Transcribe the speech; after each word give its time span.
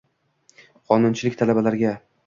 qonunchilik 0.93 1.39
talablariga 1.43 1.97